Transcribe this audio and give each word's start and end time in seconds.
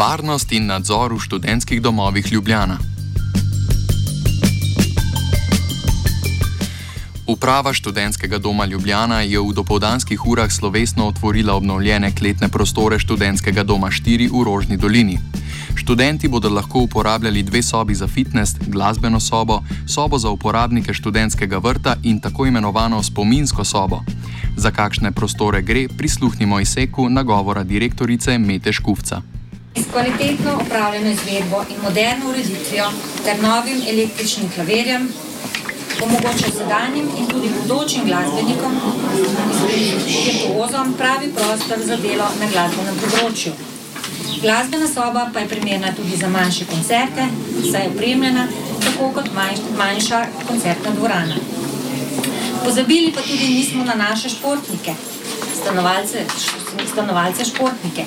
Varnost 0.00 0.48
in 0.56 0.64
nadzor 0.64 1.12
v 1.12 1.20
študentskih 1.20 1.82
domovih 1.82 2.24
Ljubljana. 2.32 2.78
Uprava 7.28 7.72
študentskega 7.72 8.38
doma 8.38 8.64
Ljubljana 8.64 9.20
je 9.20 9.36
v 9.40 9.52
dopoldanskih 9.52 10.24
urah 10.26 10.48
slovesno 10.48 11.04
otvorila 11.06 11.52
obnovljene 11.54 12.14
kletne 12.16 12.48
prostore 12.48 12.96
študentskega 12.98 13.62
doma 13.62 13.90
4 13.92 14.30
v 14.32 14.44
Rožni 14.44 14.76
dolini. 14.80 15.18
Študenti 15.76 16.28
bodo 16.28 16.48
lahko 16.48 16.80
uporabljali 16.88 17.42
dve 17.42 17.62
sobi 17.62 17.94
za 17.94 18.08
fitness, 18.08 18.56
glasbeno 18.66 19.20
sobo, 19.20 19.60
sobo 19.86 20.18
za 20.18 20.30
uporabnike 20.30 20.94
študentskega 20.94 21.58
vrta 21.58 21.96
in 22.02 22.20
tako 22.20 22.46
imenovano 22.46 23.02
spominsko 23.02 23.64
sobo. 23.64 24.00
Za 24.56 24.70
kakšne 24.70 25.12
prostore 25.12 25.60
gre, 25.62 25.88
prisluhnimo 25.88 26.60
izseku 26.60 27.08
nagovora 27.10 27.62
direktorice 27.62 28.38
Mete 28.38 28.72
Škufca. 28.72 29.39
S 29.74 29.82
kvalitetno 29.92 30.58
upravljeno 30.66 31.10
izvedbo 31.10 31.64
in 31.70 31.76
moderno 31.82 32.30
ureditvijo 32.30 32.86
ter 33.24 33.42
novim 33.42 33.82
električnim 33.88 34.50
klaverjem 34.54 35.08
omogoča 36.04 36.50
sedanjim 36.58 37.08
in 37.18 37.26
tudi 37.26 37.50
bodočim 37.56 38.04
glasbenikom 38.04 38.72
z 39.58 39.62
virtuozom 40.24 40.94
pravi 40.98 41.32
prostor 41.32 41.78
za 41.86 41.96
delo 41.96 42.28
na 42.40 42.46
glasbenem 42.52 42.96
področju. 43.02 43.52
Glasbena 44.42 44.88
soba 44.88 45.26
pa 45.32 45.40
je 45.40 45.48
primerna 45.48 45.92
tudi 45.96 46.16
za 46.16 46.28
manjše 46.28 46.64
koncerte, 46.64 47.26
saj 47.72 47.82
je 47.82 47.90
opremljena 47.94 48.46
tako 48.84 49.10
kot 49.14 49.28
manjša 49.78 50.24
koncertna 50.48 50.94
dvorana. 50.96 51.36
Pozabili 52.64 53.12
pa 53.12 53.20
tudi 53.20 53.48
nismo 53.48 53.84
na 53.84 53.94
naše 53.94 54.28
športnike, 54.28 54.94
stanovalce, 55.60 56.24
stanovalce 56.92 57.44
športnike, 57.44 58.04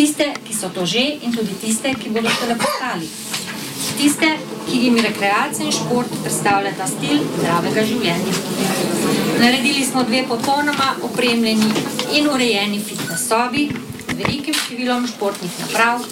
tiste, 0.00 0.32
ki 0.48 0.54
so 0.56 0.68
to 0.72 0.86
že 0.86 1.20
in 1.20 1.32
tudi 1.32 1.52
tiste, 1.60 1.92
ki 1.92 2.08
bodo 2.08 2.28
tole 2.40 2.56
postali. 2.56 3.08
Tiste, 4.00 4.28
ki 4.68 4.76
jim 4.84 4.96
rekreacija 4.96 5.66
in 5.66 5.72
šport 5.72 6.08
predstavljata 6.22 6.86
stil 6.88 7.20
zdravega 7.36 7.84
življenja. 7.84 8.32
Naredili 9.40 9.84
smo 9.84 10.04
dve 10.08 10.22
popolnoma 10.28 10.94
opremljeni 11.04 11.68
in 12.16 12.30
urejeni 12.32 12.80
fitness 12.80 13.28
sobi 13.28 13.66
z 14.08 14.16
velikim 14.16 14.56
številom 14.56 15.04
športnih 15.12 15.60
naprav, 15.66 16.08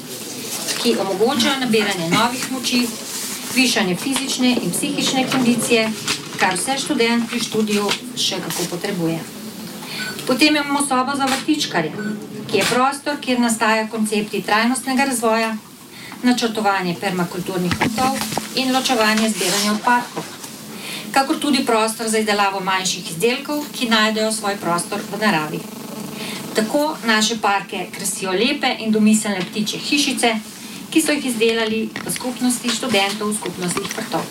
ki 0.83 0.95
omogočajo 1.01 1.57
nabiranje 1.65 2.13
novih 2.13 2.45
moči, 2.53 2.85
višanje 3.57 3.97
fizične 3.97 4.53
in 4.53 4.77
psihične 4.77 5.25
kondicije, 5.33 5.89
kar 6.37 6.61
vse 6.61 6.77
študent 6.85 7.29
pri 7.33 7.41
študiju 7.49 7.89
še 8.21 8.45
kako 8.45 8.71
potrebuje. 8.77 9.38
Potem 10.29 10.57
imamo 10.57 10.81
sobo 10.81 11.17
za 11.17 11.25
vrtičkarje, 11.25 11.93
ki 12.51 12.57
je 12.57 12.65
prostor, 12.71 13.17
kjer 13.21 13.41
nastaja 13.41 13.87
koncepti 13.89 14.43
trajnostnega 14.43 15.05
razvoja, 15.05 15.57
načrtovanje 16.23 16.97
permakulturnih 17.01 17.73
potov 17.81 18.19
in 18.57 18.75
ločevanje 18.75 19.31
zbiranja 19.31 19.73
odpadkov, 19.73 20.25
kakor 21.13 21.41
tudi 21.41 21.65
prostor 21.67 22.09
za 22.09 22.19
izdelavo 22.19 22.61
manjših 22.61 23.11
izdelkov, 23.11 23.65
ki 23.73 23.89
najdejo 23.89 24.33
svoj 24.33 24.61
prostor 24.61 25.01
v 25.13 25.25
naravi. 25.25 25.61
Tako 26.55 26.97
naše 27.07 27.41
parke 27.41 27.87
krasijo 27.97 28.33
lepe 28.33 28.77
in 28.79 28.93
domiselne 28.93 29.41
ptiče 29.51 29.79
hišice, 29.79 30.35
ki 30.91 31.01
so 31.01 31.13
jih 31.13 31.27
izdelali 31.27 31.89
v 32.05 32.13
skupnosti 32.13 32.69
študentov 32.69 33.33
v 33.33 33.37
skupnostih 33.37 33.97
vrtov. 33.97 34.25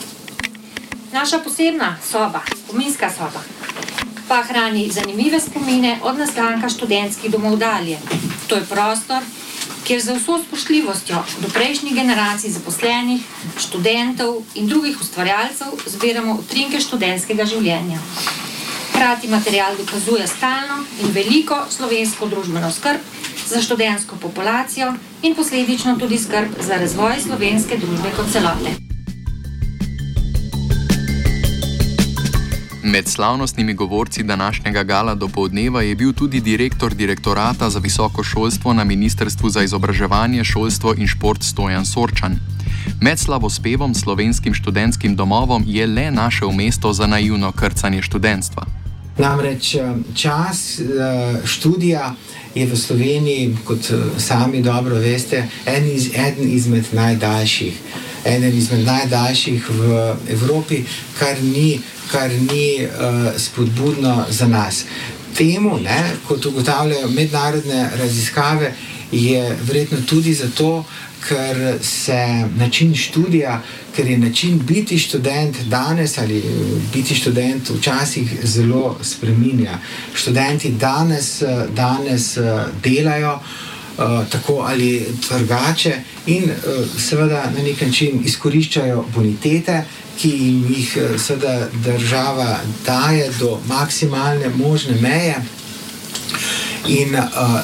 Naša 1.12 1.40
posebna 1.40 1.98
soba, 2.12 2.42
spominska 2.66 3.10
soba, 3.10 3.42
pa 4.28 4.44
hrani 4.44 4.90
zanimive 4.92 5.40
spomine 5.40 6.00
od 6.04 6.18
nastanka 6.18 6.70
študentskih 6.70 7.32
domov 7.32 7.58
dalje. 7.58 7.98
To 8.48 8.56
je 8.56 8.66
prostor, 8.66 9.24
kjer 9.88 10.02
za 10.02 10.14
vso 10.14 10.40
spoštljivostjo 10.48 11.24
do 11.40 11.50
prejšnjih 11.54 11.96
generacij 11.96 12.52
zaposlenih, 12.52 13.22
študentov 13.58 14.42
in 14.56 14.68
drugih 14.68 15.02
ustvarjalcev 15.02 15.68
zbiramo 15.86 16.34
utrinke 16.34 16.80
študentskega 16.80 17.46
življenja. 17.46 18.00
Hkrati 18.92 19.28
material 19.28 19.78
dokazuje 19.78 20.28
stalno 20.28 20.84
in 21.02 21.14
veliko 21.14 21.62
slovensko 21.70 22.28
družbeno 22.28 22.72
skrb 22.72 23.00
za 23.48 23.62
študentsko 23.62 24.16
populacijo 24.22 24.94
in 25.22 25.36
posledično 25.36 25.96
tudi 25.96 26.18
skrb 26.18 26.60
za 26.60 26.78
razvoj 26.78 27.16
slovenske 27.28 27.78
družbe 27.78 28.12
kot 28.18 28.32
celote. 28.34 28.97
Med 32.88 33.08
slavnostnimi 33.08 33.74
govorci 33.74 34.24
današnjega 34.24 34.84
gala 34.84 35.16
do 35.16 35.28
povdneva 35.28 35.82
je 35.82 35.96
bil 35.96 36.14
tudi 36.14 36.40
direktor 36.40 36.94
direktorata 36.94 37.70
za 37.70 37.80
visoko 37.80 38.24
šolstvo 38.24 38.74
na 38.74 38.84
Ministrstvu 38.84 39.50
za 39.50 39.64
izobraževanje, 39.64 40.44
šolstvo 40.44 40.94
in 40.98 41.08
šport 41.08 41.44
Stojan 41.44 41.86
Sorčan. 41.86 42.40
Med 43.02 43.20
slavospevom 43.20 43.96
slovenskim 43.96 44.54
študentskim 44.54 45.16
domovom 45.16 45.64
je 45.68 45.88
le 45.88 46.12
našel 46.12 46.52
mesto 46.52 46.94
za 46.94 47.08
naivno 47.08 47.52
krcanje 47.52 48.02
študentstva. 48.02 48.66
Namreč 49.18 49.76
eh, 49.76 49.94
čas 50.16 50.80
eh, 50.80 50.86
študija 51.46 52.16
je 52.56 52.66
v 52.66 52.78
Sloveniji, 52.78 53.58
kot 53.66 53.92
eh, 53.92 54.20
sami 54.20 54.62
dobro 54.62 54.96
veste, 54.96 55.44
en 55.66 55.92
iz, 55.92 56.10
eden 56.16 56.52
izmed 56.52 56.86
najdaljših. 56.92 57.74
Eden 58.26 58.58
izmed 58.58 58.86
najdaljših 58.86 59.70
v 59.70 60.16
Evropi, 60.30 60.84
kar 61.20 61.44
ni 61.44 61.80
kar 62.12 62.30
ni 62.30 62.86
uh, 62.86 63.40
spodbudno 63.40 64.26
za 64.30 64.48
nas. 64.48 64.86
Temu, 65.38 65.78
ne, 65.80 66.12
kot 66.28 66.46
ugotavljajo 66.46 67.08
mednarodne 67.08 67.90
raziskave, 67.96 68.74
je 69.12 69.58
verjetno 69.64 69.98
tudi 70.08 70.34
zato, 70.34 70.86
ker 71.28 71.78
se 71.82 72.50
način 72.58 72.96
študija, 72.96 73.62
ker 73.96 74.08
je 74.08 74.18
način 74.18 74.60
biti 74.68 75.00
študent 75.00 75.58
danes 75.62 76.18
ali 76.18 76.44
biti 76.94 77.16
študent 77.16 77.70
včasih 77.70 78.40
zelo 78.44 78.98
spremenja. 79.02 79.80
Študenti 80.16 80.70
danes, 80.70 81.44
danes 81.76 82.38
delajo. 82.84 83.40
Uh, 83.98 84.30
tako 84.30 84.54
ali 84.54 85.06
drugače, 85.30 85.94
in 86.26 86.44
uh, 86.44 87.00
seveda 87.00 87.52
na 87.56 87.64
nek 87.64 87.82
način 87.82 88.22
izkoriščajo 88.26 89.06
bonitete, 89.16 89.84
ki 90.18 90.30
jim 90.30 90.66
jih 90.70 90.98
eh, 90.98 91.18
seveda 91.20 91.70
država 91.86 92.60
daje 92.86 93.32
do 93.40 93.60
maksimalne 93.68 94.50
možne 94.50 95.02
meje. 95.02 95.36
In 96.88 97.16
uh, 97.16 97.60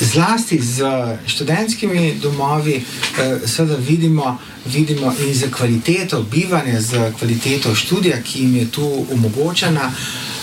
zlasti 0.00 0.58
z 0.62 0.84
študentskimi 1.26 2.14
domovi, 2.22 2.76
uh, 2.76 3.48
seveda 3.48 3.76
vidimo, 3.76 4.38
vidimo 4.66 5.14
in 5.26 5.34
za 5.34 5.46
kvaliteto 5.56 6.22
bivanja, 6.22 6.80
za 6.80 7.12
kvaliteto 7.18 7.74
študija, 7.74 8.22
ki 8.22 8.42
jim 8.42 8.56
je 8.56 8.70
tu 8.70 9.06
omogočena. 9.12 9.86
Uh, 9.86 10.35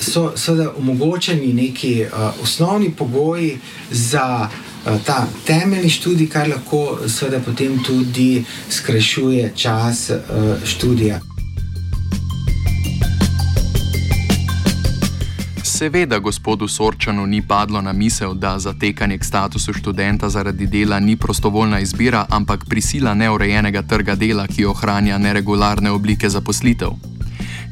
so 0.00 0.32
seveda 0.36 0.72
omogočeni 0.78 1.52
neki 1.52 2.04
uh, 2.04 2.42
osnovni 2.42 2.90
pogoji 2.90 3.58
za 3.90 4.48
uh, 4.48 5.02
ta 5.06 5.26
temeljni 5.46 5.90
študij, 5.90 6.28
kar 6.28 6.48
lahko 6.48 6.98
seveda 7.06 7.40
potem 7.44 7.82
tudi 7.84 8.44
skrajšuje 8.70 9.52
čas 9.56 10.10
uh, 10.10 10.64
študija. 10.64 11.20
Seveda, 15.78 16.18
gospodu 16.18 16.68
Sorčanu 16.68 17.26
ni 17.26 17.42
padlo 17.42 17.80
na 17.80 17.92
misel, 17.92 18.34
da 18.34 18.58
zatekanje 18.58 19.18
k 19.18 19.24
statusu 19.24 19.72
študenta 19.72 20.28
zaradi 20.28 20.66
dela 20.66 21.00
ni 21.00 21.16
prostovoljna 21.16 21.80
izbira, 21.80 22.26
ampak 22.30 22.64
prisila 22.68 23.14
neurejenega 23.14 23.82
trga 23.82 24.14
dela, 24.14 24.46
ki 24.46 24.64
ohranja 24.64 25.18
neregularne 25.18 25.90
oblike 25.90 26.28
zaposlitev. 26.28 27.17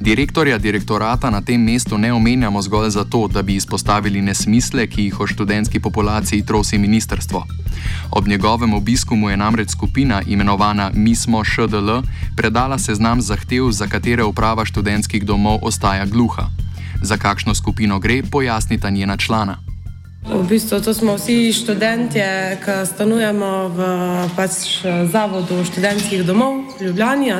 Direktorja 0.01 0.59
direktorata 0.59 1.31
na 1.31 1.41
tem 1.41 1.61
mestu 1.61 1.99
ne 1.99 2.13
omenjamo 2.13 2.63
zgolj 2.63 2.91
zato, 2.91 3.29
da 3.29 3.43
bi 3.43 3.55
izpostavili 3.57 4.23
nesmisle, 4.23 4.87
ki 4.87 5.03
jih 5.03 5.21
o 5.21 5.27
študentski 5.27 5.81
populaciji 5.81 6.47
trosi 6.47 6.79
ministrstvo. 6.79 7.47
Ob 8.11 8.29
njegovem 8.29 8.75
obisku 8.75 9.17
mu 9.17 9.31
je 9.31 9.37
namreč 9.37 9.71
skupina, 9.71 10.23
imenovana 10.27 10.91
Mi 10.95 11.15
smo 11.15 11.45
ŠDL, 11.45 12.03
predala 12.37 12.79
seznam 12.79 13.21
zahtev, 13.21 13.71
za 13.71 13.87
katere 13.87 14.25
uprava 14.25 14.65
študentskih 14.65 15.25
domov 15.25 15.59
ostaja 15.63 16.05
gluha. 16.05 16.49
Za 17.03 17.17
kakšno 17.17 17.55
skupino 17.55 17.99
gre, 17.99 18.23
pojasnita 18.31 18.91
njena 18.91 19.17
člana. 19.17 19.59
V 20.27 20.43
bistvu 20.49 20.81
to 20.81 20.95
smo 20.95 21.15
vsi 21.17 21.53
študenti, 21.53 22.21
ki 22.65 22.87
stanujemo 22.87 23.69
v 23.69 23.79
pač, 24.37 24.83
zavodu 25.13 25.65
študentskih 25.65 26.27
domov 26.27 26.67
v 26.81 26.85
Ljubljani. 26.85 27.31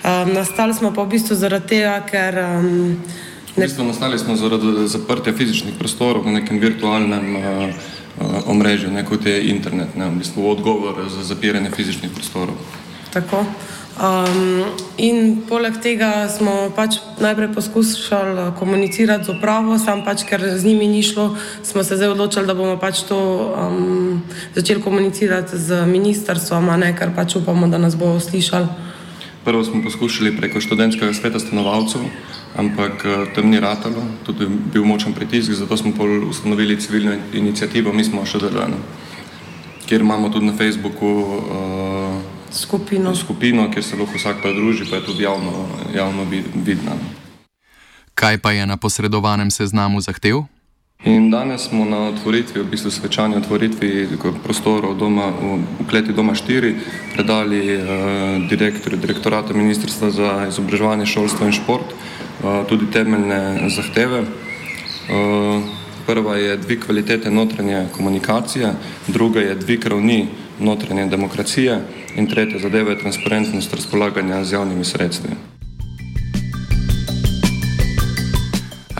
Um, 0.00 0.32
nastali 0.32 0.74
smo 0.74 0.94
pa 0.96 1.04
v 1.04 1.12
bistvu 1.12 1.36
zaradi 1.36 1.66
tega, 1.76 2.00
ker. 2.08 2.38
Um, 2.40 2.96
ne... 3.56 3.66
V 3.66 3.68
bistvu 3.68 3.84
nastali 3.84 4.18
smo 4.18 4.36
zaradi 4.36 4.88
zaprtja 4.88 5.32
fizičnih 5.36 5.76
prostorov 5.76 6.24
v 6.24 6.40
nekem 6.40 6.56
virtualnem 6.56 7.36
uh, 7.36 7.42
uh, 7.44 8.48
omrežju, 8.48 8.88
ne 8.90 9.04
kot 9.04 9.26
je 9.26 9.50
internet, 9.52 9.92
ne, 9.96 10.08
v 10.08 10.24
bistvu 10.24 10.48
odgovor 10.48 11.04
za 11.08 11.24
zapiranje 11.24 11.70
fizičnih 11.76 12.12
prostorov. 12.16 12.56
Tako. 13.12 13.44
Um, 14.00 14.64
in 14.96 15.42
poleg 15.44 15.76
tega 15.84 16.24
smo 16.32 16.70
pač 16.72 17.02
najprej 17.20 17.50
poskušali 17.52 18.56
komunicirati 18.56 19.28
z 19.28 19.34
upravo, 19.34 19.76
sam 19.76 20.00
pač, 20.06 20.24
ker 20.24 20.40
z 20.40 20.64
njimi 20.64 20.88
ni 20.88 21.02
šlo, 21.04 21.36
smo 21.62 21.84
se 21.84 22.00
zdaj 22.00 22.14
odločili, 22.14 22.48
da 22.48 22.56
bomo 22.56 22.78
pač 22.80 23.02
to 23.04 23.18
um, 23.52 24.22
začeli 24.56 24.80
komunicirati 24.80 25.58
z 25.58 25.84
ministrstvom, 25.84 26.72
ne, 26.80 26.94
ker 26.96 27.12
pač 27.12 27.36
upamo, 27.36 27.68
da 27.68 27.76
nas 27.76 27.92
bodo 27.92 28.16
slišali. 28.24 28.88
Prvo 29.44 29.64
smo 29.64 29.82
poskušali 29.82 30.36
preko 30.36 30.60
študentskega 30.60 31.12
sveta 31.12 31.38
stanovalcev, 31.38 32.00
ampak 32.56 33.04
eh, 33.04 33.24
tam 33.34 33.50
ni 33.50 33.60
ratalo, 33.60 34.02
tudi 34.26 34.46
bil 34.72 34.84
močen 34.84 35.14
pritisk, 35.14 35.52
zato 35.52 35.76
smo 35.76 35.92
ustanovili 36.28 36.80
civilno 36.80 37.16
inicijativo, 37.32 37.92
mi 37.92 38.04
smo 38.04 38.26
še 38.26 38.38
delali, 38.38 38.76
kjer 39.88 40.00
imamo 40.00 40.28
tudi 40.28 40.46
na 40.46 40.52
Facebooku 40.52 41.06
uh, 41.08 42.20
skupino. 42.52 43.14
skupino, 43.16 43.70
kjer 43.72 43.84
se 43.84 43.96
lahko 43.96 44.18
vsak 44.18 44.42
pridruži, 44.42 44.84
pa 44.90 44.96
je 44.96 45.04
tudi 45.04 45.22
javno, 45.22 45.66
javno 45.94 46.24
vidna. 46.54 46.92
Kaj 48.14 48.38
pa 48.38 48.52
je 48.52 48.66
na 48.66 48.76
posredovanem 48.76 49.50
seznamu 49.50 50.00
zahtev? 50.00 50.44
In 51.04 51.30
danes 51.30 51.62
smo 51.62 51.84
na 51.84 52.08
otvoritvi, 52.08 52.60
v 52.60 52.70
bistvu 52.70 52.90
svečani 52.92 53.36
otvoritvi 53.40 54.20
prostorov 54.44 54.98
doma, 55.00 55.32
v 55.80 55.88
kleti 55.88 56.12
doma 56.12 56.36
4, 56.36 56.74
predali 57.16 57.60
eh, 57.72 57.80
direktorju 58.50 59.00
direktorata 59.00 59.56
Ministrstva 59.56 60.10
za 60.10 60.30
izobraževanje, 60.52 61.06
šolstvo 61.08 61.46
in 61.46 61.56
šport 61.56 61.88
eh, 61.88 62.64
tudi 62.68 62.90
temeljne 62.92 63.70
zahteve. 63.72 64.20
Eh, 64.20 65.60
prva 66.06 66.36
je 66.36 66.56
dvig 66.56 66.84
kvalitete 66.84 67.30
notranje 67.30 67.86
komunikacije, 67.96 68.74
druga 69.08 69.40
je 69.40 69.54
dvig 69.54 69.86
ravni 69.86 70.28
notranje 70.60 71.06
demokracije 71.06 71.80
in 72.16 72.28
tretja 72.28 72.58
zadeva 72.58 72.90
je 72.90 73.00
transparentnost 73.00 73.72
razpolaganja 73.72 74.44
z 74.44 74.52
javnimi 74.52 74.84
sredstvi. 74.84 75.59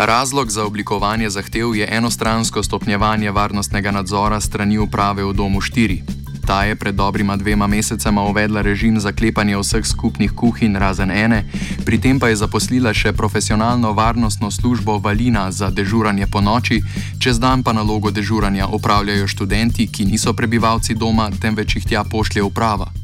Razlog 0.03 0.51
za 0.51 0.65
oblikovanje 0.65 1.31
zahtev 1.31 1.75
je 1.77 1.89
enostransko 1.91 2.63
stopnjevanje 2.63 3.31
varnostnega 3.31 3.91
nadzora 3.91 4.41
strani 4.41 4.79
uprave 4.79 5.25
v 5.25 5.33
domu 5.33 5.61
4. 5.61 6.01
Ta 6.47 6.65
je 6.65 6.77
pred 6.77 6.95
dobrima 6.95 7.37
dvema 7.37 7.67
mesecema 7.67 8.23
uvedla 8.23 8.63
režim 8.63 9.01
zaklepanja 9.01 9.59
vseh 9.59 9.87
skupnih 9.87 10.33
kuhinj 10.33 10.79
razen 10.79 11.11
ene, 11.11 11.45
pri 11.85 12.01
tem 12.01 12.21
pa 12.21 12.29
je 12.29 12.37
zaposlila 12.37 12.95
še 12.95 13.13
profesionalno 13.13 13.93
varnostno 13.93 14.51
službo 14.51 14.99
Valina 14.99 15.53
za 15.53 15.71
dežuranje 15.71 16.27
po 16.27 16.41
noči, 16.41 16.81
čez 17.19 17.39
dan 17.39 17.63
pa 17.63 17.73
nalogo 17.73 18.11
dežuranja 18.11 18.67
opravljajo 18.67 19.29
študenti, 19.29 19.87
ki 19.93 20.05
niso 20.05 20.33
prebivalci 20.33 20.95
doma, 20.95 21.31
temveč 21.41 21.77
jih 21.77 21.85
tja 21.85 22.05
pošlje 22.05 22.43
uprava 22.43 23.00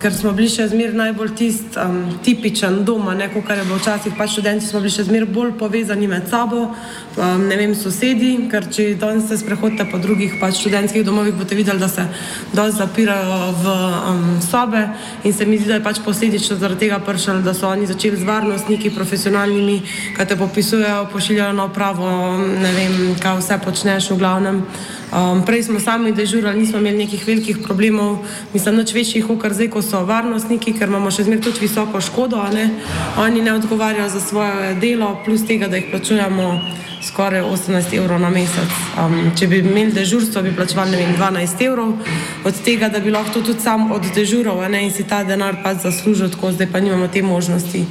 ker 0.00 0.14
smo 0.16 0.30
bili 0.32 0.48
še 0.48 0.64
zmeraj 0.70 0.96
najbolj 0.96 1.32
tist, 1.36 1.74
um, 1.76 1.98
tipičen 2.24 2.78
doma, 2.88 3.12
neko, 3.18 3.42
kar 3.44 3.58
je 3.60 3.66
bilo 3.66 3.76
včasih, 3.76 4.14
pa 4.16 4.24
študenti 4.24 4.64
smo 4.64 4.80
bili 4.80 4.92
še 4.94 5.04
zmeraj 5.04 5.28
bolj 5.28 5.50
povezani 5.60 6.06
med 6.08 6.30
sabo, 6.30 6.62
um, 6.70 7.42
ne 7.44 7.58
vem, 7.60 7.74
sosedi, 7.76 8.30
ker 8.48 8.64
če 8.72 8.94
danes 9.00 9.26
se 9.28 9.36
sprehodite 9.42 9.84
po 9.90 10.00
drugih 10.00 10.38
pač 10.40 10.62
študentskih 10.62 11.04
domovih, 11.04 11.36
boste 11.36 11.58
videli, 11.58 11.82
da 11.82 11.88
se 11.92 12.06
dosti 12.54 12.78
zapirajo 12.78 13.40
v 13.60 13.74
um, 13.74 14.22
sobe 14.40 14.86
in 15.20 15.36
se 15.36 15.44
mi 15.44 15.58
zdi, 15.60 15.68
da 15.68 15.76
je 15.76 15.84
pač 15.84 16.00
posledično 16.06 16.56
zaradi 16.62 16.86
tega 16.86 17.02
prišel, 17.04 17.42
da 17.44 17.52
so 17.52 17.68
oni 17.68 17.90
začeli 17.90 18.22
z 18.22 18.28
varnostniki, 18.30 18.94
profesionalnimi, 18.96 19.82
ki 20.16 20.28
te 20.32 20.40
popisujejo, 20.40 21.10
pošiljajo 21.12 21.52
na 21.60 21.68
upravo, 21.68 22.08
ne 22.40 22.72
vem, 22.78 22.96
kaj 23.20 23.36
vse 23.42 23.60
počneš 23.68 24.08
v 24.14 24.18
glavnem. 24.24 24.64
Um, 25.10 25.42
prej 25.42 25.62
smo 25.66 25.80
sami 25.80 26.12
dežurali, 26.12 26.60
nismo 26.60 26.78
imeli 26.78 27.04
nekih 27.04 27.26
velikih 27.26 27.58
problemov, 27.64 28.18
mislim, 28.54 28.76
noč 28.76 28.92
večjih, 28.94 29.26
kot 29.26 29.52
zdaj, 29.52 29.70
ko 29.70 29.82
so 29.82 30.04
varnostniki, 30.06 30.70
ker 30.78 30.86
imamo 30.86 31.10
še 31.10 31.24
zmeraj 31.26 31.42
tudi 31.48 31.64
visoko 31.66 32.00
škodo. 32.00 32.42
Ne? 32.54 32.68
Oni 33.18 33.42
ne 33.42 33.56
odgovarjajo 33.58 34.08
za 34.08 34.20
svoje 34.20 34.74
delo, 34.78 35.16
plus 35.24 35.42
tega, 35.46 35.66
da 35.68 35.80
jih 35.80 35.88
plačujemo 35.90 36.46
skoraj 37.02 37.42
18 37.42 37.96
evrov 37.98 38.20
na 38.22 38.30
mesec. 38.30 38.76
Um, 39.02 39.32
če 39.34 39.48
bi 39.50 39.58
imeli 39.64 39.90
dežurstvo, 39.98 40.44
bi 40.46 40.54
plačevali 40.54 41.00
vem, 41.00 41.16
12 41.18 41.64
evrov, 41.66 41.96
od 42.44 42.62
tega, 42.64 42.88
da 42.88 43.02
bi 43.02 43.10
lahko 43.10 43.40
tudi 43.40 43.58
sam 43.58 43.90
oddežural 43.90 44.62
in 44.78 44.92
si 44.94 45.02
ta 45.08 45.24
denar 45.24 45.58
pač 45.64 45.82
zaslužil, 45.88 46.30
tako 46.30 46.52
zdaj 46.52 46.70
pa 46.70 46.80
nimamo 46.80 47.08
te 47.08 47.22
možnosti 47.22 47.86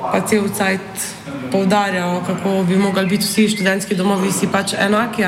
pa 0.00 0.20
cel 0.24 0.48
cajt 0.48 1.19
poudarjajo, 1.52 2.22
kako 2.26 2.64
bi 2.68 2.76
mogli 2.76 3.06
biti 3.06 3.24
vsi 3.24 3.48
študentski 3.48 3.94
domovi 3.94 4.32
si 4.32 4.46
pač 4.46 4.74
enaki, 4.78 5.22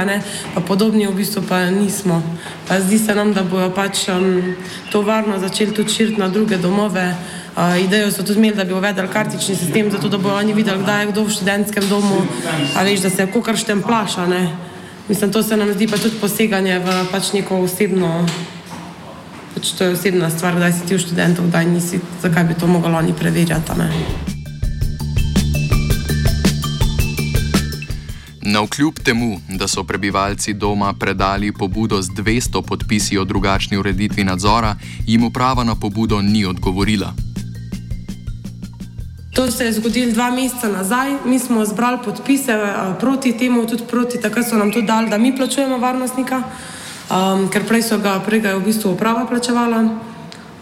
pa 0.54 0.60
podobni 0.60 1.06
v 1.06 1.14
bistvu 1.14 1.42
pa 1.48 1.70
nismo. 1.70 2.22
Pa 2.69 2.80
zdi 2.80 2.98
se 2.98 3.14
nam, 3.14 3.32
da 3.32 3.42
bojo 3.42 3.70
pač 3.70 4.08
um, 4.08 4.54
to 4.90 5.02
varno 5.02 5.38
začeli 5.38 5.74
tudi 5.74 5.92
širiti 5.92 6.20
na 6.20 6.28
druge 6.28 6.56
domove. 6.56 7.14
Uh, 7.56 7.84
idejo 7.84 8.10
so 8.10 8.22
tudi 8.22 8.38
imeli, 8.38 8.56
da 8.56 8.64
bi 8.64 8.72
uvedli 8.72 9.08
kartični 9.12 9.56
sistem, 9.56 9.90
zato 9.90 10.08
da 10.08 10.19
bojo 10.19 10.36
oni 10.36 10.52
videli, 10.52 10.82
kdaj 10.82 11.02
je 11.02 11.10
kdo 11.12 11.24
v 11.24 11.30
študentskem 11.30 11.88
domu, 11.88 12.22
a 12.76 12.82
veš, 12.82 13.00
da 13.00 13.10
se 13.10 13.26
kukar 13.32 13.56
štemplaša. 13.56 14.26
Ne? 14.26 14.56
Mislim, 15.08 15.32
to 15.32 15.42
se 15.42 15.56
nam 15.56 15.72
zdi 15.72 15.86
pa 15.86 15.98
tudi 15.98 16.16
poseganje 16.20 16.78
v 16.78 17.06
pač 17.12 17.32
neko 17.32 17.60
osebno. 17.60 18.26
Pač 19.54 19.76
to 19.76 19.84
je 19.84 19.92
osebna 19.92 20.30
stvar, 20.30 20.56
kdaj 20.56 20.72
si 20.72 20.86
ti 20.88 20.94
v 20.96 21.04
študentu, 21.04 21.42
kdaj 21.42 21.66
nisi, 21.66 22.00
zakaj 22.22 22.44
bi 22.44 22.54
to 22.54 22.66
mogli 22.66 22.94
oni 22.94 23.12
preverjati. 23.12 24.31
Vkljub 28.64 28.94
temu, 29.04 29.40
da 29.48 29.68
so 29.68 29.84
prebivalci 29.84 30.54
doma 30.54 30.92
predali 30.92 31.52
pobudo 31.52 32.02
z 32.02 32.08
200 32.08 32.62
podpisi 32.62 33.18
o 33.18 33.24
drugačni 33.24 33.76
ureditvi 33.76 34.24
nadzora, 34.24 34.76
jim 35.06 35.24
uprava 35.24 35.64
na 35.64 35.74
pobudo 35.74 36.22
ni 36.22 36.44
odgovorila. 36.44 37.14
To 39.34 39.50
se 39.50 39.64
je 39.64 39.72
zgodilo 39.72 40.12
dva 40.12 40.30
meseca 40.30 40.68
nazaj. 40.68 41.16
Mi 41.24 41.38
smo 41.38 41.64
zbrali 41.64 41.98
podpise 42.04 42.52
eh, 42.52 42.74
proti 43.00 43.32
temu, 43.38 43.66
tudi 43.66 43.82
proti 43.90 44.20
takrat 44.20 44.48
so 44.48 44.56
nam 44.56 44.72
tudi 44.72 44.86
dali, 44.86 45.10
da 45.10 45.18
mi 45.18 45.36
plačujemo 45.36 45.78
varnostnika, 45.78 46.42
um, 47.10 47.48
ker 47.48 47.64
prej 47.68 47.82
so 47.82 47.98
ga, 47.98 48.20
prej 48.20 48.40
ga 48.40 48.48
je 48.48 48.58
v 48.58 48.64
bistvu 48.64 48.92
uprava 48.92 49.26
plačevala. 49.26 50.11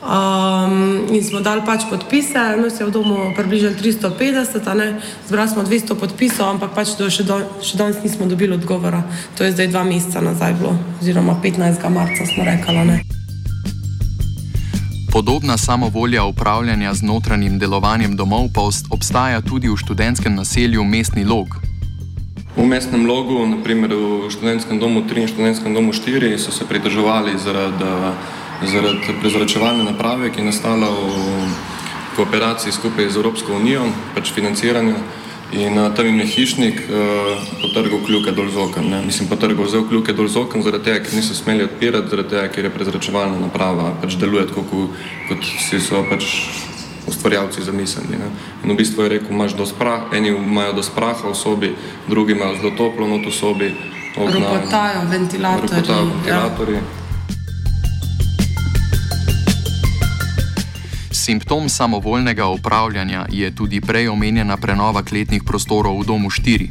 Um, 0.00 1.12
in 1.12 1.20
smo 1.20 1.40
dali 1.44 1.60
pač 1.60 1.84
podpise, 1.90 2.56
se 2.72 2.80
je 2.80 2.88
v 2.88 2.90
domu 2.90 3.36
približali 3.36 3.76
350, 3.76 4.96
zbrali 5.28 5.48
smo 5.48 5.62
200 5.62 5.92
podpisov, 5.92 6.56
ampak 6.56 6.72
pač 6.72 6.96
do, 6.96 7.04
še, 7.12 7.20
do, 7.28 7.36
še 7.60 7.76
danes 7.76 8.00
nismo 8.00 8.24
dobili 8.24 8.56
odgovora. 8.56 9.04
To 9.36 9.44
je 9.44 9.52
zdaj 9.52 9.68
dva 9.68 9.84
meseca 9.84 10.24
nazaj 10.24 10.56
bilo, 10.56 10.72
oziroma 11.04 11.36
15. 11.44 11.84
marca 11.92 12.24
smo 12.24 12.48
rekli. 12.48 13.04
Podobna 15.12 15.60
samovolja 15.60 16.24
upravljanja 16.24 16.94
z 16.94 17.02
notranjim 17.04 17.60
delovanjem 17.60 18.16
domov 18.16 18.48
pa 18.56 18.72
obstaja 18.88 19.44
tudi 19.44 19.68
v 19.68 19.76
študentskem 19.76 20.32
naselju 20.32 20.80
Mestni 20.80 21.28
Log. 21.28 21.60
V 22.56 22.64
mestnem 22.64 23.04
logu, 23.04 23.36
naprimer 23.46 23.92
v 23.92 24.32
študentskem 24.32 24.80
domu 24.80 25.04
3 25.04 25.22
in 25.22 25.28
študentskem 25.28 25.74
domu 25.76 25.92
4, 25.92 26.38
so 26.40 26.48
se 26.50 26.64
pridržovali 26.64 27.36
zaradi 27.36 27.84
zaradi 28.66 29.16
prezračevalne 29.20 29.84
naprave, 29.84 30.30
ki 30.30 30.40
je 30.40 30.44
nastala 30.44 30.90
v 30.90 31.48
kooperaciji 32.16 32.72
skupaj 32.72 33.10
z 33.10 33.16
Evropsko 33.16 33.56
unijo, 33.56 33.88
pač 34.14 34.32
financiranja. 34.32 34.94
In 35.50 35.78
uh, 35.78 35.90
tam 35.94 36.06
jim 36.06 36.20
je 36.20 36.26
hišnik 36.26 36.82
uh, 36.86 37.40
potrgal 37.62 37.98
kljuke 38.06 38.30
dol 38.30 38.50
z 38.50 38.56
okna. 38.56 39.00
Mislim, 39.02 39.28
potrgal 39.28 39.66
vzel 39.66 39.82
kljuke 39.88 40.12
dol 40.12 40.28
z 40.28 40.38
okna, 40.38 40.62
zaradi 40.62 40.84
tega, 40.84 41.00
ker 41.02 41.16
niso 41.18 41.34
smeli 41.34 41.66
odpirati, 41.66 42.10
zaradi 42.10 42.30
tega, 42.36 42.48
ker 42.54 42.68
je 42.68 42.70
prezračevalna 42.70 43.40
naprava 43.40 43.90
pač 44.02 44.14
deluje 44.14 44.46
tako, 44.46 44.62
kot, 44.70 45.00
kot 45.28 45.48
si 45.66 45.80
so 45.82 46.04
pač 46.06 46.28
ustvarjalci 47.10 47.66
zamislili. 47.66 48.20
Ne. 48.20 48.30
In 48.62 48.70
v 48.70 48.78
bistvu 48.78 49.02
je 49.02 49.16
rekel, 49.16 49.34
imaš 49.34 49.58
do 49.58 49.66
spraha, 49.66 50.12
eni 50.14 50.30
imajo 50.30 50.78
do 50.78 50.86
spraha 50.86 51.26
v 51.26 51.34
sobi, 51.34 51.74
drugi 52.06 52.38
imajo 52.38 52.62
zelo 52.62 52.72
toplo 52.78 53.10
not 53.10 53.26
v 53.26 53.34
sobi. 53.34 53.74
Ropotajo 54.14 55.02
ventilatorji. 55.10 55.66
Ropotajo 55.66 56.04
ventilatorji. 56.14 56.78
Ja. 56.78 56.99
Simptom 61.30 61.68
samovoljnega 61.68 62.46
upravljanja 62.46 63.26
je 63.30 63.54
tudi 63.54 63.80
prej 63.80 64.08
omenjena 64.08 64.56
prenova 64.56 65.02
kletnih 65.02 65.42
prostorov 65.46 66.00
v 66.00 66.06
domu 66.06 66.30
4. 66.30 66.66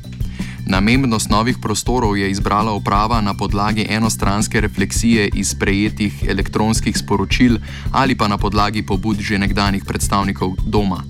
Namembnost 0.68 1.30
novih 1.30 1.58
prostorov 1.62 2.18
je 2.18 2.32
izbrala 2.32 2.74
uprava 2.74 3.22
na 3.22 3.34
podlagi 3.34 3.88
enostranske 3.90 4.62
refleksije 4.62 5.30
iz 5.34 5.56
prejetih 5.56 6.24
elektronskih 6.28 6.98
sporočil 6.98 7.56
ali 7.92 8.18
pa 8.18 8.28
na 8.28 8.38
podlagi 8.38 8.84
pobud 8.84 9.24
že 9.24 9.40
nekdanjih 9.40 9.86
predstavnikov 9.88 10.60
doma. 10.68 11.04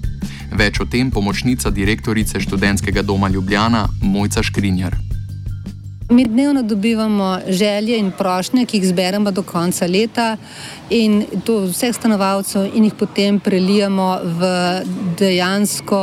Več 0.51 0.79
o 0.79 0.85
tem 0.85 1.09
pomočnica 1.11 1.73
direktorice 1.73 2.39
študentskega 2.39 3.01
doma 3.01 3.29
Ljubljana 3.29 3.87
Mojca 4.01 4.43
Škrinjar. 4.43 5.08
Mi 6.11 6.25
dnevno 6.25 6.63
dobivamo 6.63 7.39
želje 7.47 7.97
in 7.97 8.11
prošnje, 8.11 8.65
ki 8.65 8.77
jih 8.77 8.87
zberemo 8.87 9.31
do 9.31 9.43
konca 9.43 9.85
leta, 9.85 10.37
in 10.89 11.25
to 11.45 11.59
vseh 11.69 11.93
stanovalcev, 11.95 12.65
in 12.73 12.83
jih 12.83 12.93
potem 12.97 13.39
prelijemo 13.39 14.17
v 14.23 14.49
dejansko 15.19 15.99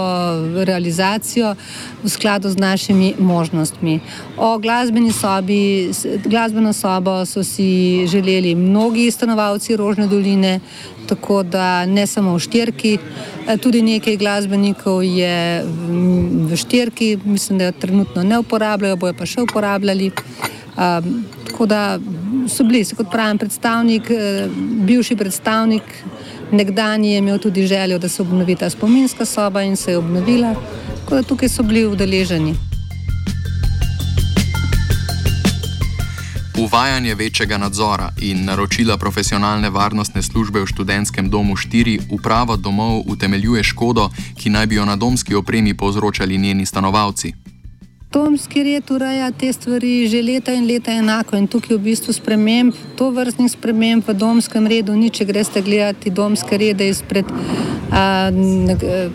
realizacijo 0.65 1.55
v 2.05 2.09
skladu 2.09 2.51
z 2.51 2.57
našimi 2.57 3.15
možnostmi. 3.19 4.01
O 4.37 4.59
glasbeni 4.59 5.13
sobi, 5.13 5.91
glasbeno 6.25 6.73
sobo 6.73 7.27
so 7.27 7.45
si 7.45 8.07
želeli 8.07 8.55
mnogi 8.55 9.11
stanovalci 9.11 9.77
Rožne 9.77 10.07
doline, 10.07 10.61
tako 11.09 11.43
da 11.43 11.87
ne 11.87 12.07
samo 12.07 12.35
v 12.35 12.39
Štirki. 12.39 12.99
Tudi 13.61 13.83
nekaj 13.83 14.17
glasbenikov 14.17 15.03
je 15.03 15.63
v 15.65 15.91
štirki, 16.57 17.19
mislim, 17.25 17.59
da 17.59 17.65
jo 17.65 17.73
trenutno 17.81 18.23
ne 18.23 18.39
uporabljajo, 18.39 18.97
bojo 18.97 19.15
pa 19.19 19.27
še 19.27 19.41
uporabljali. 19.47 20.11
Um, 20.77 21.25
tako 21.47 21.67
da 21.67 21.99
so 22.53 22.65
bili, 22.65 22.85
kot 22.97 23.11
pravim, 23.11 23.39
predstavnik, 23.39 24.11
bivši 24.87 25.17
predstavnik, 25.17 25.83
nekdanji 26.53 27.13
je 27.13 27.19
imel 27.19 27.39
tudi 27.39 27.67
željo, 27.67 27.99
da 27.99 28.09
se 28.09 28.23
obnovi 28.23 28.57
ta 28.57 28.71
spominska 28.71 29.25
soba 29.25 29.63
in 29.63 29.77
se 29.77 29.91
je 29.91 29.99
obnovila. 29.99 30.55
Tako 31.05 31.15
da 31.15 31.23
tukaj 31.23 31.49
so 31.49 31.63
bili 31.63 31.87
udeleženi. 31.87 32.66
Uvajanje 36.67 37.15
večjega 37.15 37.59
nadzora 37.59 38.09
in 38.21 38.45
naročila 38.45 38.97
profesionalne 38.97 39.71
varnostne 39.71 40.23
službe 40.23 40.61
v 40.61 40.67
študentskem 40.67 41.31
domu 41.31 41.55
4 41.57 42.01
uprava 42.11 42.57
domov 42.57 43.03
utemeljuje 43.07 43.63
škodo, 43.63 44.11
ki 44.35 44.51
naj 44.51 44.67
bi 44.67 44.75
jo 44.75 44.85
na 44.85 44.97
domski 44.97 45.35
opremi 45.35 45.75
povzročali 45.75 46.39
njeni 46.39 46.67
stanovalci. 46.67 47.33
Domski 48.13 48.63
red 48.63 48.91
ureja 48.91 49.31
te 49.31 49.53
stvari 49.53 50.09
že 50.09 50.23
leta 50.23 50.53
in 50.53 50.67
leta 50.67 50.91
enako 50.93 51.37
in 51.37 51.47
tukaj 51.47 51.77
v 51.77 51.81
bistvu 51.81 52.13
sprememb, 52.13 52.75
to 52.99 53.11
vrstnih 53.11 53.53
sprememb 53.53 54.03
v 54.09 54.15
domskem 54.15 54.67
redu, 54.67 54.97
ni 54.97 55.11
če 55.11 55.25
greste 55.25 55.63
gledati 55.63 56.11
domske 56.11 56.59
rede 56.59 56.89
izpred 56.89 57.31
a, 57.93 58.31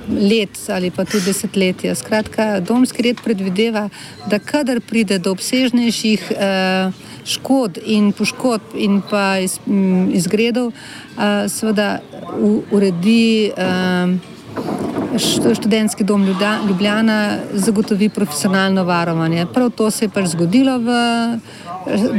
let 0.07 0.55
ali 0.69 0.91
pa 0.91 1.03
tudi 1.05 1.25
desetletja. 1.25 1.95
Skratka, 1.95 2.59
domski 2.59 3.01
red 3.03 3.19
predvideva, 3.23 3.89
da 4.27 4.39
kadar 4.39 4.79
pride 4.79 5.19
do 5.19 5.31
obsežnejših 5.31 6.31
a, 6.31 6.91
škod 7.25 7.79
in 7.85 8.11
poškodb 8.11 8.75
in 8.75 9.01
pa 9.09 9.37
iz, 9.39 9.59
m, 9.67 10.09
izgredov, 10.13 10.71
a, 11.17 11.47
seveda 11.49 11.99
u, 12.39 12.61
uredi 12.71 13.51
a, 13.57 14.07
študentski 15.53 16.03
dom 16.03 16.25
Ljubljana 16.67 17.37
zagotovi 17.53 18.09
profesionalno 18.09 18.83
varovanje. 18.83 19.45
Prav 19.53 19.69
to 19.69 19.91
se 19.91 20.05
je 20.05 20.09
pač 20.09 20.25
zgodilo 20.25 20.77
v 20.77 20.89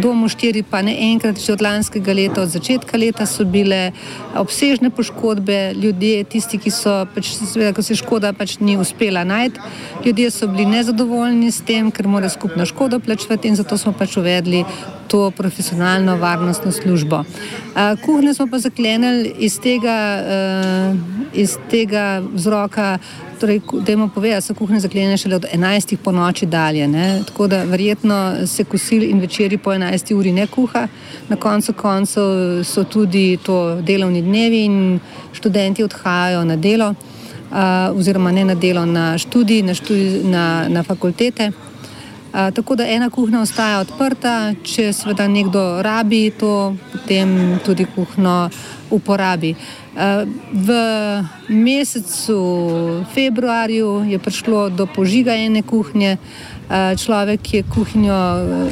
domu 0.03 0.29
štiri, 0.29 0.63
pa 0.63 0.83
ne 0.83 0.95
enkrat, 1.13 1.39
že 1.39 1.53
od 1.53 1.63
lanskega 1.63 2.13
leta, 2.13 2.43
od 2.43 2.51
začetka 2.51 2.99
leta 2.99 3.27
so 3.27 3.45
bile 3.45 3.93
obsežne 4.37 4.91
poškodbe, 4.91 5.75
ljudje, 5.79 6.25
tisti, 6.25 6.59
ki 6.59 6.71
so, 6.71 6.95
pač, 7.15 7.35
seveda, 7.39 7.73
ko 7.77 7.83
se 7.83 7.97
škoda 7.99 8.33
pač 8.37 8.59
ni 8.61 8.77
uspela 8.81 9.25
najti, 9.25 9.61
ljudje 10.05 10.31
so 10.31 10.49
bili 10.51 10.67
nezadovoljni 10.67 11.53
s 11.53 11.63
tem, 11.67 11.91
ker 11.95 12.09
mora 12.09 12.29
skupno 12.33 12.67
škodo 12.67 13.01
plačevati 13.01 13.49
in 13.49 13.57
zato 13.57 13.79
smo 13.79 13.93
pač 13.93 14.17
uvedli 14.17 14.65
to 15.13 15.31
profesionalno 15.31 16.17
varnostno 16.17 16.73
službo. 16.73 17.25
Kuhne 18.05 18.35
smo 18.35 18.47
pa 18.51 18.59
zaklenili 18.59 19.35
iz 19.39 19.59
tega, 19.61 19.97
iz 21.35 21.59
tega 21.71 22.23
vzroka, 22.35 22.99
torej, 23.41 23.61
da 23.73 23.93
jim 23.93 24.09
pove, 24.11 24.31
da 24.31 24.41
so 24.41 24.55
kuhne 24.55 24.81
zaklenjene 24.81 25.17
šele 25.19 25.37
od 25.37 25.47
11. 25.55 25.97
po 25.97 26.13
noči 26.13 26.47
dalje. 26.47 26.89
Ne? 26.89 27.23
Tako 27.27 27.47
da 27.47 27.65
verjetno 27.65 28.47
se 28.47 28.65
kosili 28.65 29.11
in 29.11 29.21
večeri 29.53 29.59
po 29.59 29.73
11. 29.73 30.15
uri 30.15 30.33
ne 30.33 30.47
kuha. 30.47 30.89
Na 31.29 31.37
koncu 31.37 31.73
koncev 31.73 32.65
so 32.65 32.85
tudi 32.85 33.39
to 33.43 33.81
delovni 33.83 34.23
dnevi 34.23 34.65
in 34.65 35.01
študenti 35.33 35.85
odhajajo 35.85 36.45
na 36.45 36.57
delo, 36.57 36.95
uh, 37.51 37.97
oziroma 37.97 38.33
ne 38.33 38.45
na 38.45 38.55
delo, 38.55 38.85
na 38.87 39.19
študij, 39.19 39.63
na, 39.63 39.75
študij, 39.75 40.25
na, 40.25 40.69
na 40.69 40.83
fakultete. 40.83 41.53
Uh, 42.33 42.51
tako 42.55 42.77
da 42.77 42.87
ena 42.87 43.11
kuhna 43.11 43.43
ostaja 43.43 43.81
odprta, 43.81 44.55
če 44.65 44.93
seveda 44.93 45.29
nekdo 45.29 45.83
rabi 45.83 46.31
to, 46.31 46.75
potem 46.93 47.59
tudi 47.65 47.85
kuhno 47.85 48.49
uporabi. 48.91 49.55
Uh, 49.93 50.25
v 50.53 50.73
mesecu 51.49 53.05
februarju 53.15 54.05
je 54.09 54.19
prišlo 54.19 54.71
do 54.71 54.87
požiga 54.87 55.35
ene 55.37 55.63
kuhnje. 55.63 56.17
Uh, 56.73 56.97
človek, 56.97 57.43
ki 57.43 57.57
je 57.57 57.65
kuhinjo, 57.69 58.19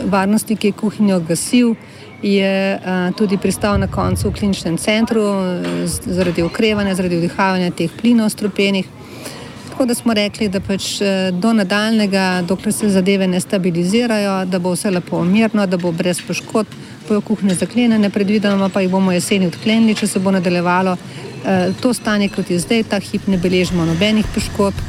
varnosti, 0.09 0.57
ki 0.57 0.71
je 0.71 0.73
kuhinjo 0.73 1.19
gasil, 1.29 1.75
je 2.23 2.53
uh, 2.77 3.11
tudi 3.17 3.37
pristal 3.37 3.77
na 3.81 3.91
koncu 3.93 4.31
v 4.31 4.33
kliničnem 4.39 4.79
centru 4.81 5.21
zaradi 5.85 6.43
okrevanja, 6.43 6.95
zaradi 6.97 7.21
vdihavanja 7.21 7.71
teh 7.77 7.93
plinov 8.01 8.33
strupenih 8.33 8.89
tako 9.81 9.89
da 9.89 9.95
smo 9.95 10.15
rekli, 10.15 10.49
da 10.49 10.61
pač 10.61 11.01
eh, 11.01 11.31
do 11.33 11.53
nadaljnega, 11.57 12.43
dokler 12.49 12.73
se 12.73 12.89
zadeve 12.89 13.27
ne 13.27 13.41
stabilizirajo, 13.41 14.45
da 14.45 14.59
bo 14.59 14.75
vse 14.75 14.91
lepo 14.91 15.23
mirno, 15.25 15.65
da 15.67 15.79
bo 15.81 15.93
brez 15.93 16.21
poškodb, 16.27 16.75
bojo 17.09 17.21
kuhne 17.21 17.55
zaklenjene, 17.55 18.11
predvidoma 18.11 18.69
pa 18.69 18.83
jih 18.85 18.91
bomo 18.93 19.13
jeseni 19.13 19.49
odklenili, 19.49 19.95
če 19.97 20.07
se 20.07 20.21
bo 20.21 20.35
nadaljevalo. 20.37 20.97
Eh, 20.97 21.73
to 21.81 21.95
stanje, 21.97 22.29
kot 22.29 22.51
je 22.51 22.59
zdaj, 22.61 22.83
ta 22.91 22.99
hip 23.01 23.25
ne 23.27 23.39
beležimo 23.41 23.87
nobenih 23.89 24.29
poškodb. 24.35 24.85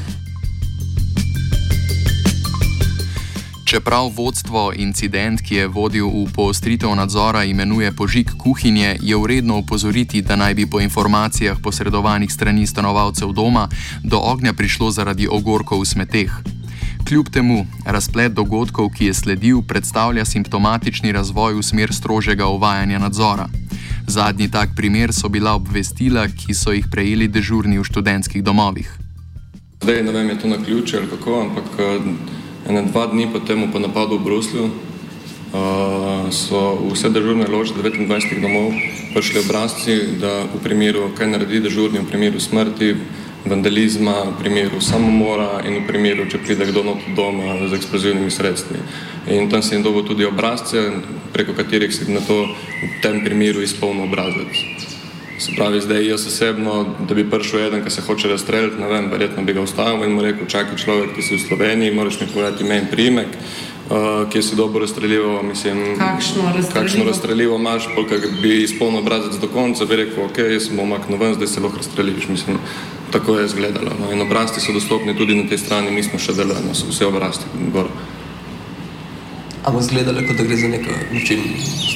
Čeprav 3.71 4.11
vodstvo 4.11 4.73
incident, 4.75 5.39
ki 5.39 5.55
je 5.55 5.67
vodil 5.71 6.03
v 6.03 6.27
poostritev 6.35 6.91
nadzora, 6.91 7.47
imenuje 7.47 7.87
požig 7.95 8.27
kuhinje, 8.35 8.97
je 8.99 9.15
vredno 9.15 9.63
upozoriti, 9.63 10.19
da 10.19 10.35
naj 10.35 10.59
bi 10.59 10.65
po 10.67 10.81
informacijah 10.83 11.55
posredovanih 11.63 12.27
strani 12.27 12.67
stanovalcev 12.67 13.31
doma 13.31 13.69
do 14.03 14.19
ognja 14.19 14.51
prišlo 14.51 14.91
zaradi 14.91 15.23
ogorkov 15.31 15.79
v 15.79 15.87
smeteh. 15.87 16.31
Kljub 17.07 17.31
temu, 17.31 17.63
razplet 17.87 18.35
dogodkov, 18.35 18.91
ki 18.91 19.07
je 19.07 19.13
sledil, 19.13 19.63
predstavlja 19.63 20.27
simptomatični 20.27 21.15
razvoj 21.15 21.55
v 21.55 21.63
smer 21.63 21.95
strožjega 21.95 22.51
uvajanja 22.51 22.99
nadzora. 22.99 23.47
Zadnji 24.03 24.51
tak 24.51 24.75
primer 24.75 25.15
so 25.15 25.31
bila 25.31 25.55
obvestila, 25.55 26.27
ki 26.27 26.51
so 26.51 26.75
jih 26.75 26.91
prejeli 26.91 27.31
dežurni 27.31 27.79
v 27.79 27.87
študentskih 27.87 28.43
domovih. 28.43 28.91
Zdaj 29.79 30.03
ne 30.03 30.11
vem, 30.11 30.29
je 30.29 30.39
to 30.43 30.47
na 30.51 30.59
ključe 30.59 30.97
ali 30.97 31.07
kako, 31.07 31.39
ampak. 31.47 32.40
Ene 32.69 32.81
dva 32.91 33.07
dni 33.09 33.27
po 33.33 33.39
tem 33.39 33.71
po 33.71 33.79
napadu 33.79 34.21
v 34.21 34.23
Bruslju 34.23 34.65
uh, 34.65 36.29
so 36.29 36.77
vse 36.93 37.09
državne 37.09 37.49
lože 37.49 37.73
29 37.73 38.37
domov 38.41 38.69
prišli 39.13 39.39
obrazci, 39.39 39.95
da 40.21 40.45
v 40.45 40.61
primeru, 40.63 41.09
kaj 41.17 41.27
naredi 41.27 41.59
državni, 41.59 41.99
v 41.99 42.07
primeru 42.07 42.39
smrti, 42.39 42.95
vandalizma, 43.45 44.29
v 44.29 44.37
primeru 44.39 44.81
samomora 44.81 45.65
in 45.65 45.81
v 45.81 45.87
primeru, 45.89 46.29
če 46.29 46.37
pride 46.45 46.69
kdo 46.69 46.85
not 46.85 47.01
doma 47.17 47.57
z 47.65 47.73
eksplozivnimi 47.73 48.31
sredstvi. 48.31 48.77
In 49.33 49.49
tam 49.49 49.65
se 49.65 49.75
jim 49.75 49.83
dobo 49.83 50.05
tudi 50.05 50.25
obrazce, 50.25 50.91
preko 51.33 51.57
katerih 51.57 51.93
se 51.93 52.05
na 52.11 52.21
to 52.21 52.45
v 52.45 53.01
tem 53.01 53.25
primeru 53.25 53.61
izpolno 53.61 54.05
obrazec. 54.05 54.90
Se 55.41 55.51
pravi, 55.55 55.81
zdaj 55.81 56.07
jaz 56.07 56.27
osebno, 56.27 56.85
da 57.09 57.15
bi 57.17 57.29
prišel 57.29 57.63
eden, 57.65 57.81
ki 57.83 57.89
se 57.89 58.01
hoče 58.01 58.27
razstreliti, 58.29 58.77
ne 58.81 58.87
vem, 58.87 59.07
verjetno 59.09 59.41
bi 59.43 59.55
ga 59.57 59.63
ustavil 59.65 60.03
in 60.05 60.13
mu 60.13 60.21
rekel, 60.21 60.45
čakaj 60.47 60.77
človek, 60.77 61.15
ki 61.15 61.25
si 61.25 61.39
v 61.39 61.41
Sloveniji, 61.47 61.95
moraš 61.97 62.19
mi 62.21 62.27
povedati 62.33 62.63
ime 62.63 62.77
in 62.77 62.85
primek, 62.91 63.33
uh, 63.33 64.29
kje 64.29 64.41
si 64.41 64.55
dobro 64.55 64.83
razstreljivo, 64.85 65.41
mislim, 65.43 65.81
kakšno 65.97 66.43
razstreljivo, 66.45 66.75
kakšno 66.75 67.07
razstreljivo 67.09 67.57
imaš, 67.57 67.89
polk 67.95 68.13
bi 68.41 68.53
izpolnil 68.63 69.01
obrazec 69.01 69.41
do 69.41 69.49
konca, 69.49 69.85
bi 69.85 69.95
rekel, 70.03 70.23
ok, 70.29 70.37
jaz 70.37 70.69
sem 70.69 70.79
omaknil 70.79 71.17
ven, 71.17 71.33
zdaj 71.33 71.47
se 71.47 71.65
lahko 71.65 71.81
razstreliš, 71.81 72.27
mislim, 72.29 72.61
tako 73.11 73.39
je 73.39 73.45
izgledalo. 73.45 73.97
No. 73.99 74.13
In 74.13 74.21
obrazci 74.21 74.61
so 74.61 74.77
dostopni 74.77 75.17
tudi 75.17 75.35
na 75.35 75.49
tej 75.49 75.57
strani, 75.57 75.91
mi 75.91 76.03
smo 76.03 76.21
še 76.21 76.37
delali, 76.37 76.67
no, 76.67 76.77
so 76.77 76.93
vse 76.93 77.09
obrazci 77.09 77.49
gor. 77.73 77.89
Ampak 79.63 79.81
izgledalo, 79.81 80.21
kot 80.27 80.37
da 80.37 80.43
gre 80.43 80.57
za 80.57 80.67
neko 80.67 80.89
način 81.13 81.39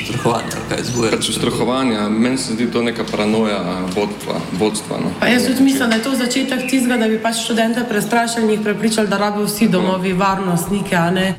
strahovanja, 0.06 0.58
kaj 0.70 0.84
zbuja. 0.84 1.12
Pač 1.12 1.30
strahovanja, 1.32 2.10
meni 2.10 2.38
se 2.38 2.54
zdi 2.54 2.68
to 2.72 2.84
neka 2.84 3.04
paranoja 3.12 3.60
vodstva. 3.96 4.36
vodstva 4.60 4.98
no. 4.98 5.28
Jaz 5.28 5.48
tudi 5.48 5.64
mislim, 5.64 5.90
da 5.90 5.96
je 5.96 6.04
to 6.04 6.16
začetek 6.16 6.70
tistega, 6.70 6.98
da 6.98 7.08
bi 7.08 7.18
pač 7.22 7.36
študente 7.44 7.86
prestrašili 7.90 8.46
in 8.46 8.52
jih 8.52 8.60
prepričali, 8.64 9.08
da 9.08 9.18
rabijo 9.18 9.46
vsi 9.46 9.68
domovi 9.68 10.14
varnostnike, 10.14 10.96
a 10.96 11.12
ne. 11.12 11.36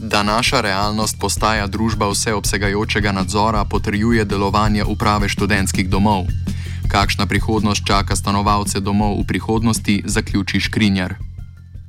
Da 0.00 0.22
naša 0.22 0.60
realnost 0.60 1.16
postaja 1.20 1.66
družba 1.66 2.08
vseobsegajočega 2.08 3.12
nadzora, 3.12 3.64
potrjuje 3.64 4.24
delovanje 4.24 4.84
uprave 4.84 5.28
študentskih 5.28 5.88
domov. 5.88 6.26
Kakšna 6.88 7.26
prihodnost 7.26 7.82
čaka 7.86 8.16
stanovalce 8.16 8.80
domov 8.80 9.20
v 9.20 9.26
prihodnosti, 9.26 10.02
zaključi 10.06 10.60
Škrinjar. 10.60 11.25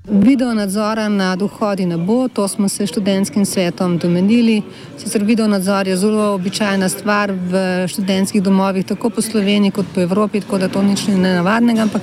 Video 0.09 0.53
nadzora 0.53 1.09
nad 1.09 1.41
vhodi 1.41 1.85
ne 1.85 1.97
bo, 1.97 2.27
to 2.27 2.47
smo 2.47 2.69
se 2.69 2.87
študentskim 2.87 3.45
svetom 3.45 3.97
domenili. 3.97 4.61
Sicer 4.97 5.23
video 5.23 5.47
nadzor 5.47 5.87
je 5.87 5.97
zelo 5.97 6.33
običajna 6.33 6.89
stvar 6.89 7.31
v 7.31 7.87
študentskih 7.87 8.43
domovih, 8.43 8.85
tako 8.85 9.09
po 9.09 9.21
Sloveniji 9.21 9.71
kot 9.71 9.85
po 9.95 10.01
Evropi, 10.01 10.41
tako 10.41 10.57
da 10.57 10.67
to 10.67 10.81
nič 10.81 11.07
ni 11.07 11.15
nenavadnega, 11.15 11.81
ampak 11.81 12.01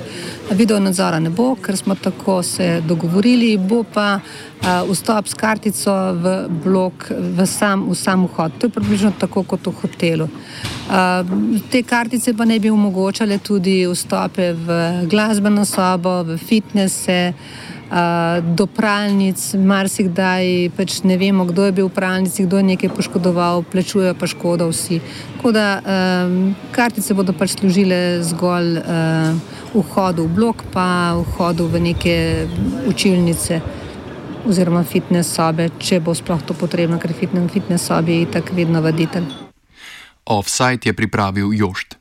video 0.51 0.79
nadzora 0.79 1.19
ne 1.19 1.29
bo, 1.29 1.55
ker 1.55 1.77
smo 1.77 1.95
tako 1.95 2.43
se 2.43 2.81
dogovorili, 2.87 3.57
bo 3.57 3.83
pa 3.83 4.19
uh, 4.19 4.91
vstop 4.91 5.27
s 5.27 5.33
kartico 5.33 6.13
v 6.13 6.37
blok, 6.63 7.09
v 7.09 7.45
sam, 7.45 7.89
v 7.89 7.95
sam 7.95 8.27
vhod. 8.29 8.59
To 8.59 8.67
je 8.67 8.75
približno 8.77 9.13
tako 9.19 9.43
kot 9.43 9.65
v 9.65 9.73
hotelu. 9.81 10.29
Uh, 10.29 11.61
te 11.71 11.81
kartice 11.83 12.37
pa 12.37 12.45
ne 12.45 12.59
bi 12.59 12.69
omogočale 12.69 13.37
tudi 13.37 13.81
vstope 13.89 14.53
v 14.53 14.81
glasbeno 15.09 15.65
sobo, 15.65 16.21
v 16.23 16.37
fitnese, 16.37 17.33
do 18.55 18.65
pralnic, 18.65 19.37
marsikdaj 19.53 20.71
pač 20.77 21.03
ne 21.05 21.17
vemo, 21.21 21.45
kdo 21.45 21.69
je 21.69 21.71
bil 21.71 21.87
v 21.87 21.93
pralnici, 21.93 22.45
kdo 22.45 22.57
je 22.57 22.73
nekaj 22.73 22.89
poškodoval, 22.89 23.63
plačujejo 23.69 24.15
pa 24.17 24.27
škodo 24.27 24.69
vsi. 24.71 24.99
Tako 25.37 25.51
da 25.53 25.67
um, 25.77 26.55
kartice 26.73 27.13
bodo 27.13 27.33
pač 27.37 27.53
služile 27.59 28.25
zgolj 28.25 28.81
uh, 28.81 29.37
vhodu 29.75 30.25
v 30.25 30.33
blok, 30.33 30.65
pa 30.73 31.13
vhodu 31.13 31.69
v 31.69 31.93
neke 31.93 32.15
učilnice 32.89 33.61
oziroma 34.45 34.83
fitness 34.85 35.33
sobe, 35.33 35.69
če 35.81 35.99
bo 36.01 36.13
sploh 36.13 36.41
to 36.45 36.53
potrebno, 36.57 36.97
ker 37.01 37.13
fitness 37.13 37.85
sobi 37.85 38.21
je 38.23 38.31
tako 38.37 38.57
vedno 38.57 38.81
vaditelj. 38.81 39.29
Offside 40.25 40.89
je 40.89 40.93
pripravil 40.93 41.53
Jošt. 41.53 41.97